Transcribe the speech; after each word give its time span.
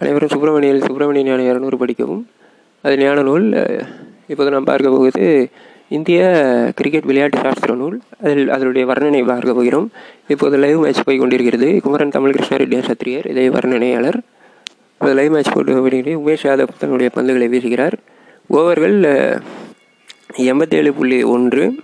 அனைவரும் 0.00 0.28
சுப்பிரமணியல் 0.28 0.80
சுப்பிரமணிய 0.80 1.24
ஞான 1.24 1.42
இரநூறு 1.42 1.74
படிக்கவும். 1.74 2.28
அது 2.82 2.96
ஞான 2.98 3.22
நூல் 3.22 3.46
இப்போது 4.26 4.50
நாம் 4.50 4.64
பார்க்க 4.64 4.90
போகுது 4.90 5.48
இந்திய 5.88 6.20
கிரிக்கெட் 6.76 7.04
விளையாட்டு 7.04 7.38
சாஸ்திர 7.38 7.74
நூல். 7.74 8.00
அதில் 8.22 8.48
அதனுடைய 8.48 8.92
வர்ணனை 8.92 9.26
பார்க்க 9.26 9.54
போகிறோம். 9.54 9.90
இப்போது 10.28 10.56
லைவ் 10.56 10.78
மேட்ச் 10.78 11.02
போய் 11.04 11.18
கொண்டிருக்கிறது. 11.18 11.80
குமரன் 11.82 12.10
தமிழ் 12.10 12.34
கிருஷ்ணரெட்டி 12.38 12.90
சத்திரியர் 12.90 13.26
இதை 13.26 13.50
வர்ணனையாளர். 13.50 14.18
இப்போது 14.92 15.14
லைவ் 15.14 15.30
மேட்ச் 15.30 15.52
போட்டு 15.52 15.74
போட்டிருக்கிறேன் 15.74 16.20
உமேஷ் 16.24 16.46
யாதவ் 16.48 16.68
தன்னுடைய 16.78 17.10
பந்துகளை 17.14 17.48
வீசுகிறார். 17.54 17.92
ஓவர்கள் 18.50 18.98
எண்பத்தேழு 20.36 20.94
புள்ளி 20.94 21.22
ஒன்று. 21.22 21.74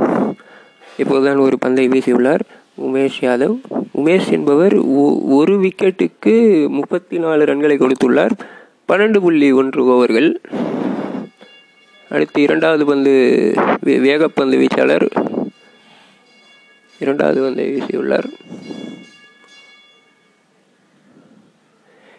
இப்போதுதான் 0.97 1.37
ஒரு 1.37 1.59
பந்தை 1.59 1.89
வீசியுள்ளார் 1.89 2.45
உமேஷ் 2.83 3.21
யாதவ். 3.21 3.59
உமேஷ் 3.95 4.31
என்பவர் 4.31 4.77
ஒ- 4.77 5.21
ஒரு 5.21 5.61
விக்கெட்டுக்கு 5.61 6.69
முப்பத்தி 6.69 7.19
நாலு 7.19 7.45
ரன்களை 7.45 7.77
கொடுத்துள்ளார். 7.79 8.31
பன்னெண்டு 8.89 9.21
புள்ளி 9.21 9.53
ஒன்று 9.53 9.85
ஓவர்கள். 9.85 10.35
அடுத்து 12.11 12.43
இரண்டாவது 12.43 12.87
பந்து 12.87 13.53
வேகப்பந்து 13.85 14.57
வீச்சாளர். 14.57 15.11
இரண்டாவது 16.99 17.43
பந்தை 17.43 17.75
வீசியுள்ளார். 17.75 18.33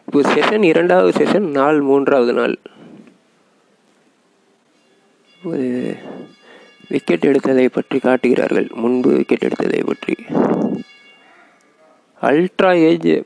இப்போ 0.06 0.22
செஷன் 0.22 0.64
இரண்டாவது 0.64 1.26
செஷன் 1.26 1.52
நாள் 1.52 1.82
மூன்றாவது 1.82 2.34
நாள். 2.34 2.58
ஒரு 5.44 5.96
விக்கெட் 6.90 7.26
எடுத்ததை 7.26 7.66
பற்றி 7.66 8.00
காட்டுகிறார்கள். 8.00 8.70
முன்பு 8.74 9.10
விக்கெட் 9.10 9.46
எடுத்ததை 9.46 9.86
பற்றி. 9.86 10.16
அல்ட்ரா 12.22 12.70
ஏஜ் 12.82 13.24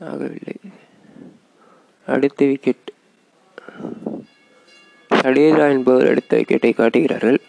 ஆகவில்லை. 0.00 0.56
அடுத்த 2.06 2.46
விக்கெட் 2.46 2.90
சடேஜா 5.14 5.70
என்பவர் 5.70 6.08
அடுத்த 6.08 6.36
விக்கெட்டை 6.36 6.74
காட்டுகிறார்கள். 6.74 7.40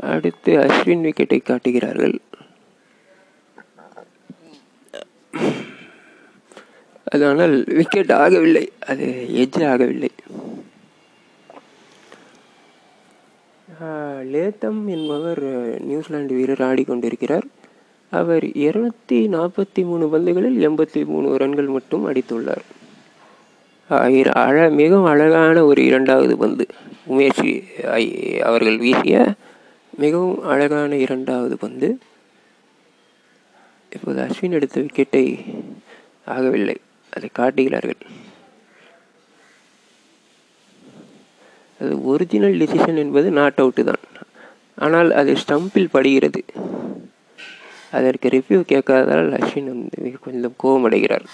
அடுத்து 0.00 0.56
அஸ்வின் 0.56 1.04
விக்கெட்டை 1.06 1.42
காட்டுகிறார்கள். 1.42 2.20
அதனால் 7.04 7.64
விக்கெட் 7.66 8.12
ஆகவில்லை. 8.12 8.66
அது 8.86 9.26
எஜ் 9.28 9.62
ஆகவில்லை. 9.72 10.12
லேத்தம் 14.32 14.86
என்பவர் 14.88 15.46
நியூசிலாந்து 16.04 16.38
வீரர் 16.38 16.64
ஆடிக்கொண்டிருக்கிறார். 16.70 17.46
அவர் 18.18 18.44
இருநூத்தி 18.64 19.18
நாற்பத்தி 19.34 19.82
மூணு 19.90 20.04
பந்துகளில் 20.12 20.58
எண்பத்தி 20.66 21.00
மூணு 21.12 21.28
ரன்கள் 21.42 21.70
மட்டும் 21.76 22.02
அடித்துள்ளார். 22.08 22.64
அழ 24.42 24.56
மிகவும் 24.80 25.08
அழகான 25.12 25.64
ஒரு 25.70 25.80
இரண்டாவது 25.84 26.34
பந்து. 26.42 26.66
உமேஷ் 27.10 28.40
அவர்கள் 28.50 28.78
வீசிய 28.84 29.16
மிகவும் 30.02 30.42
அழகான 30.54 30.96
இரண்டாவது 31.06 31.56
பந்து. 31.64 31.90
இப்போது 33.96 34.20
அஸ்வின் 34.26 34.56
எடுத்த 34.58 34.80
விக்கெட்டை 34.80 35.24
ஆகவில்லை. 36.36 36.76
அதை 37.16 37.28
காட்டுகிறார்கள். 37.32 38.00
அது 41.80 41.92
ஒரிஜினல் 42.12 42.58
டிசிஷன் 42.62 43.00
என்பது 43.04 43.30
நாட் 43.38 43.60
அவுட்டு 43.62 43.84
தான். 43.90 44.02
ஆனால் 44.76 45.10
அது 45.10 45.32
ஸ்டம்பில் 45.32 45.88
படுகிறது. 45.90 46.44
அதற்கு 47.90 48.28
ரிவ்யூ 48.28 48.60
கேட்காததால் 48.60 49.32
அஸ்வின் 49.32 49.64
வந்து 49.64 50.18
கொஞ்சம் 50.20 50.54
கோபமடைகிறார் 50.56 51.24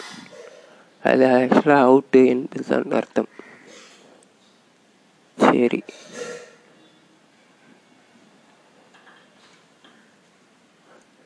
அது 1.03 1.27
ஆக்சுவலாக 1.27 1.85
அவுட்டு 1.91 2.27
என்பது 2.27 2.65
தான் 2.67 2.91
அர்த்தம். 2.91 3.29
சரி. 5.37 5.83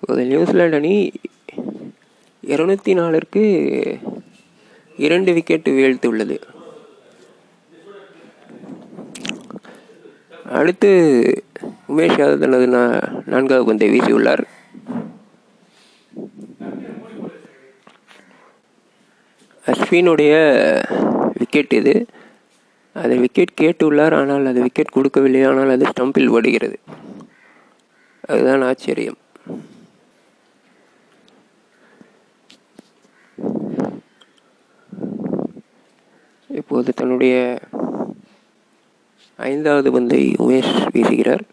நியூசிலாந்து 0.08 0.76
அணி 0.76 1.12
இருநூத்தி 2.46 2.94
நாலிற்கு 2.94 3.42
இரண்டு 4.96 5.32
விக்கெட் 5.32 5.68
வீழ்த்துள்ளது. 5.68 6.40
அடுத்து 10.50 10.90
உமேஷ் 11.92 12.18
யாதவ் 12.20 12.42
தனது 12.42 12.66
நான்காவது 13.32 13.64
பந்தை 13.68 13.88
வீசியுள்ளார். 13.94 14.42
அஸ்வினுடைய 19.72 20.34
விக்கெட் 21.38 21.72
இது. 21.80 21.94
அது 23.02 23.14
விக்கெட் 23.24 23.58
கேட்டுள்ளார் 23.60 24.14
ஆனால் 24.20 24.50
அது 24.50 24.60
விக்கெட் 24.66 24.96
கொடுக்கவில்லை. 24.96 25.42
ஆனால் 25.50 25.72
அது 25.76 25.86
ஸ்டம்பில் 25.92 26.32
ஓடுகிறது. 26.36 26.78
அதுதான் 28.28 28.62
ஆச்சரியம். 28.70 29.18
இப்போது 36.60 36.92
தன்னுடைய 37.00 37.34
ஐந்தாவது 39.48 39.88
பந்தை 39.92 40.22
உமேஷ் 40.44 40.74
வீசுகிறார். 40.94 41.44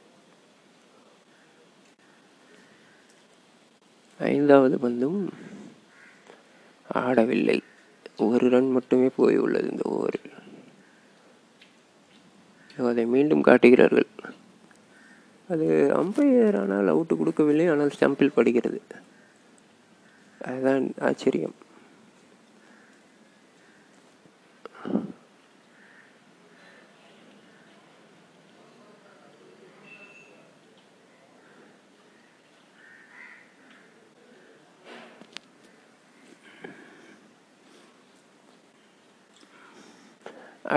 ஐந்தாவது 4.22 4.90
பந்தும் 4.90 5.28
ஆடவில்லை. 6.94 7.60
ஒரு 8.18 8.50
ரன் 8.50 8.72
மட்டுமே 8.72 9.10
போய் 9.16 9.38
உள்ளது 9.38 9.70
இந்த 9.72 9.90
ஓவரில். 9.90 10.30
அதை 12.84 13.06
மீண்டும் 13.06 13.42
காட்டுகிறார்கள். 13.42 14.06
அது 15.48 15.92
அம்பையர் 15.96 16.62
ஆனால் 16.62 16.96
அவுட்டு 16.96 17.18
கொடுக்கவில்லை 17.18 17.68
ஆனால் 17.68 17.92
ஸ்டம்பில் 18.00 18.34
படுகிறது. 18.34 18.82
அதுதான் 20.42 20.94
ஆச்சரியம். 21.00 21.54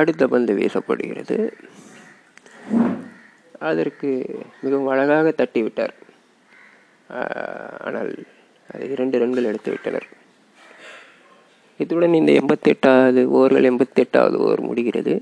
அடுத்த 0.01 0.27
பந்து 0.33 0.53
வீசப்படுகிறது. 0.59 1.39
அதற்கு 3.71 4.11
மிகவும் 4.63 4.91
அழகாக 4.93 5.33
தட்டிவிட்டார். 5.41 5.95
ஆனால் 7.87 8.13
அது 8.73 8.85
இரண்டு 8.95 9.17
ரன்கள் 9.23 9.49
எடுத்து 9.51 9.71
விட்டனர். 9.75 10.07
இத்துடன் 11.83 12.19
இந்த 12.21 12.33
எண்பத்தி 12.41 12.71
எட்டாவது 12.73 13.21
ஓவர்கள் 13.37 13.69
எண்பத்தி 13.71 14.01
எட்டாவது 14.05 14.37
ஓவர் 14.45 14.63
முடிகிறது. 14.69 15.15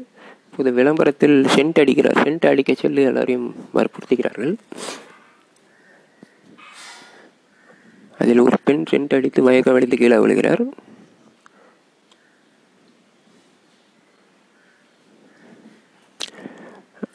புது 0.56 0.70
விளம்பரத்தில் 0.78 1.36
சென்ட் 1.54 1.80
அடிக்கிறார். 1.82 2.18
சென்ட் 2.24 2.46
அடிக்க 2.50 2.72
சொல்லி 2.82 3.02
எல்லாரையும் 3.10 3.48
வற்புறுத்துகிறார்கள். 3.76 4.52
அதில் 8.20 8.44
ஒரு 8.46 8.56
பெண் 8.68 8.84
சென்ட் 8.90 9.14
அடித்து 9.18 9.40
மயக்க 9.46 9.76
அடித்து 9.78 9.96
கீழே 10.02 10.18
விழுகிறார். 10.24 10.64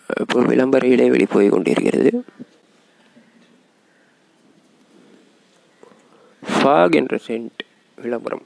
இப்போ 0.09 0.41
விளம்பர 0.41 0.87
இடைவெளி 0.87 1.25
போய் 1.25 1.49
கொண்டிருக்கிறது. 1.49 2.11
ஃபாக் 6.43 6.95
என்ற 6.99 7.17
சென்ட் 7.27 7.61
விளம்பரம். 7.95 8.45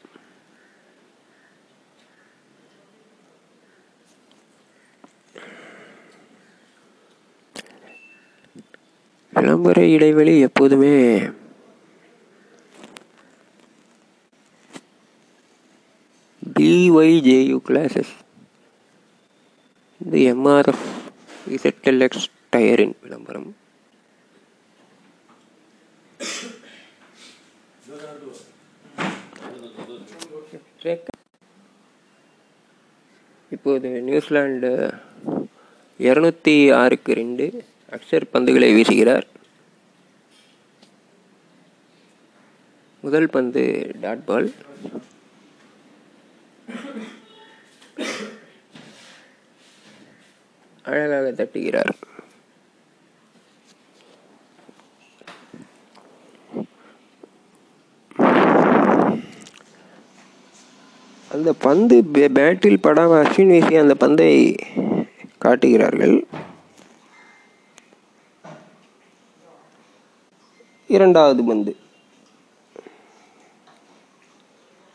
விளம்பர 9.34 9.86
இடைவெளி 9.86 10.34
எப்போதுமே 10.40 10.96
பிஒய்ஜேயு 16.58 17.58
கிளாஸஸ் 17.68 18.14
இந்த 20.02 20.16
எம்ஆர்எஃப் 20.34 20.86
இசட்எல்எக்ஸ் 21.50 22.28
டயரின் 22.52 22.96
விளம்பரம். 23.02 23.56
இப்போது 33.50 33.90
நியூசிலாந்து 34.02 34.94
இரநூத்தி 36.00 36.74
ஆறுக்கு 36.74 37.14
ரெண்டு 37.14 37.66
அக்ஷர் 37.92 38.24
பந்துகளை 38.34 38.70
வீசுகிறார். 38.76 39.28
முதல் 43.02 43.30
பந்து 43.30 43.92
டாட் 44.02 44.26
பால். 44.26 44.52
அழகாக 50.84 51.32
தட்டுகிறார். 51.32 51.94
அந்த 61.32 61.54
பந்து 61.54 62.02
பேட்டில் 62.04 62.82
படாமல் 62.82 63.26
அஸ்வின் 63.26 63.48
வீசி 63.48 63.76
அந்த 63.76 63.96
பந்தை 63.96 64.56
காட்டுகிறார்கள். 65.38 66.28
இரண்டாவது 70.88 71.44
பந்து. 71.44 71.76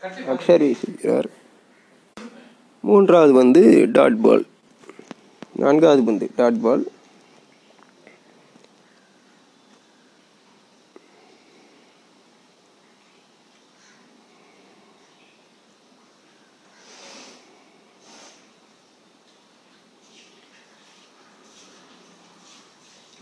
அக்ஷர் 0.03 0.63
வீசுகிறார். 0.67 1.29
மூன்றாவது 2.81 3.33
பந்து 3.33 3.87
டாட் 3.91 4.21
பால். 4.21 4.45
நான்காவது 5.57 6.01
பந்து 6.03 6.25
டாட் 6.35 6.59
பால் 6.61 6.83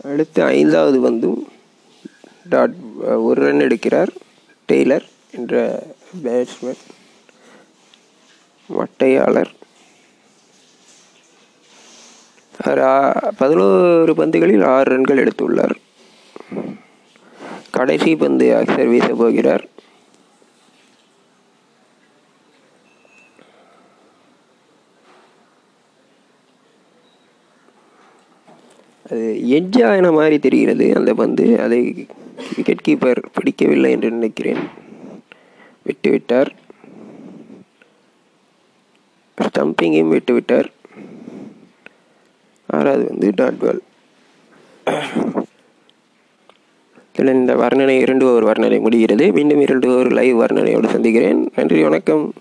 அடுத்து 0.04 0.40
ஐந்தாவது 0.52 0.98
பந்தும் 1.00 1.40
டாட் 2.48 2.76
ஒரு 3.22 3.38
ரன் 3.40 3.64
எடுக்கிறார் 3.66 4.12
டெய்லர் 4.68 5.06
என்ற 5.30 5.54
பேட்ஸ்மேன் 6.24 6.82
மட்டையாளர் 8.70 9.52
பதினோரு 13.36 14.14
பந்துகளில் 14.16 14.64
ஆறு 14.64 14.90
ரன்கள் 14.90 15.22
எடுத்துள்ளார். 15.24 15.74
கடைசி 17.70 18.16
பந்து 18.16 18.46
அக்சர் 18.54 18.88
வீச 18.88 19.06
போகிறார். 19.06 19.68
அது 29.10 29.38
எட்ஜா 29.48 29.96
என 29.96 30.12
மாதிரி 30.12 30.38
தெரிகிறது 30.38 30.94
அந்த 30.94 31.14
பந்து. 31.14 31.60
அதை 31.60 32.06
விக்கெட் 32.56 32.84
கீப்பர் 32.88 33.22
பிடிக்கவில்லை 33.32 33.90
என்று 33.90 34.10
நினைக்கிறேன். 34.10 34.62
விட்டுவிட்டார். 35.86 36.50
ஸ்டம்பிங்கையும் 39.42 40.12
விட்டுவிட்டார். 40.16 40.68
ஆறாவது 42.66 43.06
வந்து 43.08 43.32
டாட் 43.34 43.58
பால் 43.58 43.80
இந்த 47.18 47.54
வர்ணனை 47.54 48.00
இரண்டு 48.00 48.24
ஓவர் 48.30 48.44
வர்ணனை 48.44 48.80
முடிகிறது. 48.80 49.32
மீண்டும் 49.32 49.60
இரண்டு 49.60 49.92
ஓவர் 49.92 50.12
லைவ் 50.12 50.40
வர்ணனையோடு 50.40 50.88
சந்திக்கிறேன். 50.88 51.50
நன்றி 51.56 51.82
வணக்கம். 51.82 52.32